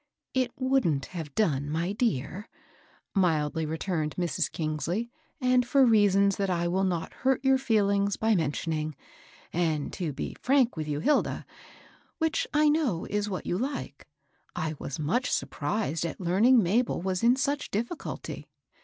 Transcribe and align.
It 0.33 0.51
wouldn't 0.57 1.05
have 1.13 1.35
done, 1.35 1.69
my 1.69 1.91
dear," 1.91 2.49
mildly 3.13 3.67
re 3.67 3.77
turned 3.77 4.15
Mrs. 4.15 4.51
Kingsley, 4.51 5.11
'* 5.25 5.31
and 5.39 5.63
for 5.63 5.85
reasons 5.85 6.37
that 6.37 6.49
I 6.49 6.67
will 6.67 6.83
not 6.83 7.13
hurt 7.13 7.45
your 7.45 7.59
feelings 7.59 8.17
by 8.17 8.33
mentioning. 8.33 8.95
And, 9.53 9.93
to 9.93 10.11
be 10.11 10.35
frank 10.41 10.75
with 10.75 10.87
you, 10.87 11.01
Hilda,— 11.01 11.45
which 12.17 12.47
I 12.51 12.67
know 12.67 13.05
is 13.11 13.29
what 13.29 13.45
you 13.45 13.59
like,— 13.59 14.07
I 14.65 14.73
was 14.79 14.97
much 14.97 15.29
surprised 15.29 16.03
at 16.03 16.19
learning 16.19 16.63
Ma 16.63 16.81
bel 16.81 16.99
was 16.99 17.21
in 17.21 17.35
such 17.35 17.69
diflSculty. 17.69 18.47